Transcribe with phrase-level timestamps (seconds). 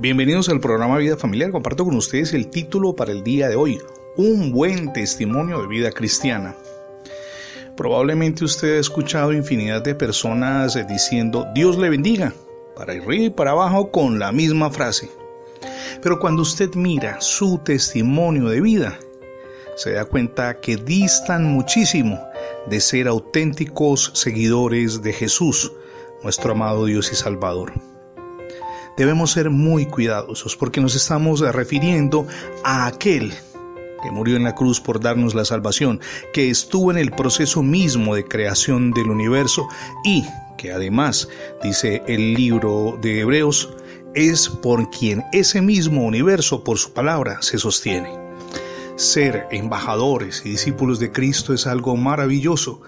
[0.00, 1.50] Bienvenidos al programa Vida Familiar.
[1.50, 3.80] Comparto con ustedes el título para el día de hoy,
[4.16, 6.54] Un buen testimonio de vida cristiana.
[7.76, 12.32] Probablemente usted ha escuchado infinidad de personas diciendo Dios le bendiga,
[12.76, 15.10] para arriba y para abajo con la misma frase.
[16.00, 18.98] Pero cuando usted mira su testimonio de vida,
[19.74, 22.20] se da cuenta que distan muchísimo
[22.68, 25.72] de ser auténticos seguidores de Jesús,
[26.22, 27.72] nuestro amado Dios y Salvador
[28.98, 32.26] debemos ser muy cuidadosos porque nos estamos refiriendo
[32.64, 33.32] a aquel
[34.02, 36.00] que murió en la cruz por darnos la salvación,
[36.32, 39.68] que estuvo en el proceso mismo de creación del universo
[40.04, 40.24] y
[40.56, 41.28] que además,
[41.62, 43.70] dice el libro de Hebreos,
[44.14, 48.18] es por quien ese mismo universo, por su palabra, se sostiene.
[48.96, 52.80] Ser embajadores y discípulos de Cristo es algo maravilloso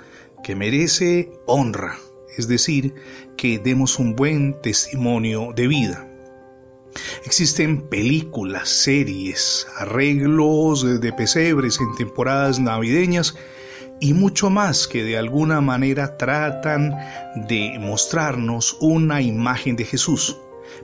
[0.43, 1.97] que merece honra
[2.37, 2.95] es decir,
[3.37, 6.07] que demos un buen testimonio de vida.
[7.25, 13.37] Existen películas, series, arreglos de pesebres en temporadas navideñas
[14.01, 16.97] y mucho más que de alguna manera tratan
[17.49, 20.37] de mostrarnos una imagen de Jesús.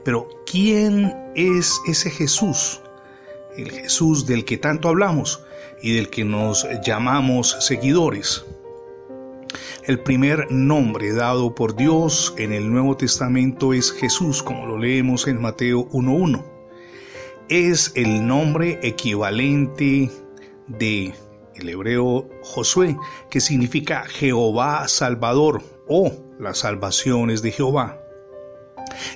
[0.03, 2.81] Pero ¿quién es ese Jesús?
[3.57, 5.41] El Jesús del que tanto hablamos
[5.81, 8.45] y del que nos llamamos seguidores.
[9.87, 15.27] El primer nombre dado por Dios en el Nuevo Testamento es Jesús, como lo leemos
[15.27, 16.43] en Mateo 1.1.
[17.47, 20.11] Es el nombre equivalente
[20.67, 21.13] de
[21.55, 22.97] el hebreo Josué,
[23.29, 27.97] que significa Jehová Salvador o las salvaciones de Jehová.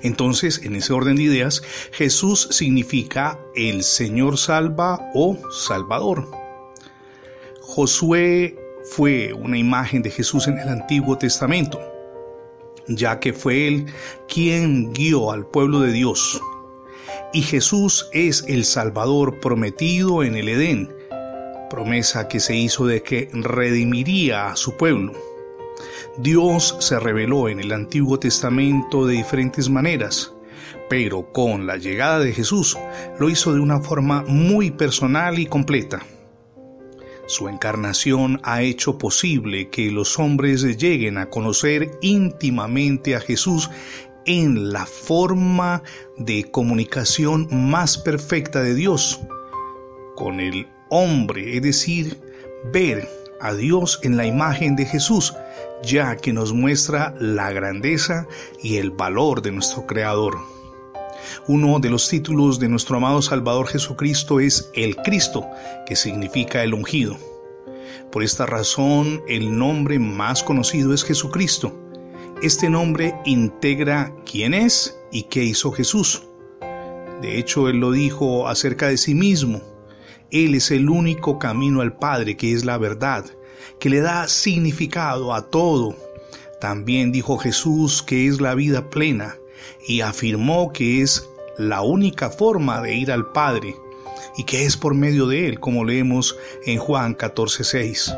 [0.03, 1.61] Entonces, en ese orden de ideas,
[1.91, 6.31] Jesús significa el Señor salva o Salvador.
[7.59, 11.79] Josué fue una imagen de Jesús en el Antiguo Testamento,
[12.87, 13.85] ya que fue Él
[14.27, 16.41] quien guió al pueblo de Dios.
[17.33, 20.93] Y Jesús es el Salvador prometido en el Edén,
[21.69, 25.13] promesa que se hizo de que redimiría a su pueblo.
[26.17, 30.33] Dios se reveló en el Antiguo Testamento de diferentes maneras,
[30.89, 32.77] pero con la llegada de Jesús
[33.17, 36.01] lo hizo de una forma muy personal y completa.
[37.31, 43.69] Su encarnación ha hecho posible que los hombres lleguen a conocer íntimamente a Jesús
[44.25, 45.81] en la forma
[46.17, 49.21] de comunicación más perfecta de Dios
[50.17, 52.19] con el hombre, es decir,
[52.73, 53.07] ver
[53.39, 55.33] a Dios en la imagen de Jesús,
[55.83, 58.27] ya que nos muestra la grandeza
[58.61, 60.37] y el valor de nuestro Creador.
[61.47, 65.45] Uno de los títulos de nuestro amado Salvador Jesucristo es el Cristo,
[65.85, 67.17] que significa el ungido.
[68.11, 71.73] Por esta razón, el nombre más conocido es Jesucristo.
[72.41, 76.23] Este nombre integra quién es y qué hizo Jesús.
[77.21, 79.61] De hecho, Él lo dijo acerca de sí mismo.
[80.31, 83.25] Él es el único camino al Padre, que es la verdad,
[83.79, 85.95] que le da significado a todo.
[86.59, 89.35] También dijo Jesús que es la vida plena
[89.87, 93.75] y afirmó que es la única forma de ir al Padre
[94.37, 98.15] y que es por medio de él, como leemos en Juan 14:6.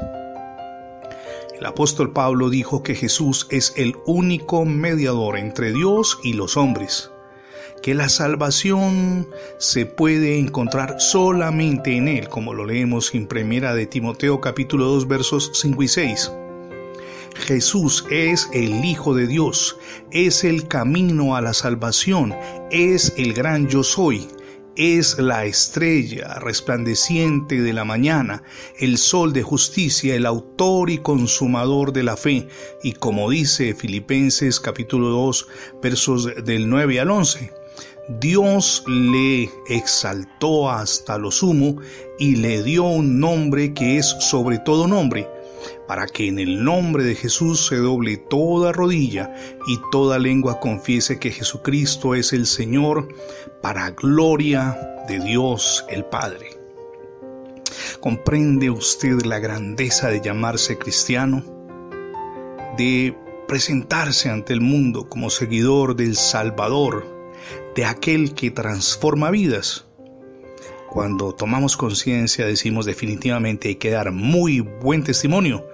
[1.58, 7.09] El apóstol Pablo dijo que Jesús es el único mediador entre Dios y los hombres,
[7.81, 9.28] que la salvación
[9.60, 15.08] se puede encontrar solamente en él, como lo leemos en Primera de Timoteo capítulo 2
[15.08, 16.31] versos 5 y 6.
[17.36, 19.78] Jesús es el Hijo de Dios,
[20.12, 22.36] es el camino a la salvación,
[22.72, 24.28] es el gran yo soy,
[24.76, 28.44] es la estrella resplandeciente de la mañana,
[28.80, 32.48] el sol de justicia, el autor y consumador de la fe,
[32.82, 35.48] y como dice Filipenses capítulo 2
[35.82, 37.54] versos del 9 al 11,
[38.20, 41.78] Dios le exaltó hasta lo sumo
[42.20, 45.28] y le dio un nombre que es sobre todo nombre,
[45.88, 49.34] para que en el nombre de Jesús se doble toda rodilla
[49.68, 53.07] y toda lengua confiese que Jesucristo es el Señor,
[53.62, 54.77] para gloria
[55.07, 56.50] de Dios el Padre.
[58.00, 61.44] ¿Comprende usted la grandeza de llamarse cristiano?
[62.77, 63.16] De
[63.48, 67.06] presentarse ante el mundo como seguidor del Salvador,
[67.75, 69.86] de aquel que transforma vidas
[70.94, 75.66] cuando tomamos conciencia decimos definitivamente hay que dar muy buen testimonio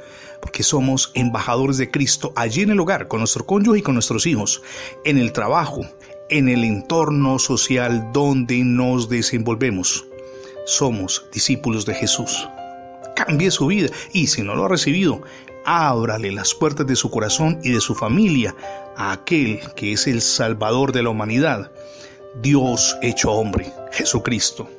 [0.41, 4.25] porque somos embajadores de Cristo allí en el hogar, con nuestro cónyuge y con nuestros
[4.25, 4.61] hijos,
[5.03, 5.81] en el trabajo,
[6.29, 10.05] en el entorno social donde nos desenvolvemos.
[10.65, 12.47] Somos discípulos de Jesús.
[13.17, 15.21] Cambie su vida y si no lo ha recibido,
[15.65, 18.55] ábrale las puertas de su corazón y de su familia
[18.95, 21.69] a aquel que es el Salvador de la humanidad
[22.41, 24.78] Dios hecho hombre, Jesucristo.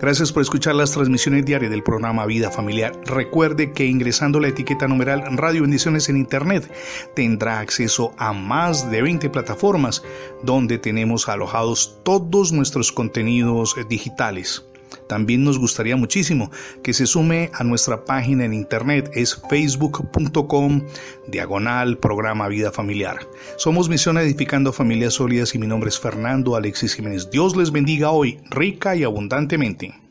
[0.00, 2.98] Gracias por escuchar las transmisiones diarias del programa Vida Familiar.
[3.04, 6.72] Recuerde que ingresando la etiqueta numeral Radio Bendiciones en Internet
[7.14, 10.02] tendrá acceso a más de 20 plataformas
[10.42, 14.69] donde tenemos alojados todos nuestros contenidos digitales.
[15.08, 16.50] También nos gustaría muchísimo
[16.82, 20.82] que se sume a nuestra página en internet, es facebook.com
[21.28, 23.18] diagonal programa Vida Familiar.
[23.56, 27.30] Somos Misión Edificando Familias Sólidas y mi nombre es Fernando Alexis Jiménez.
[27.30, 30.09] Dios les bendiga hoy rica y abundantemente.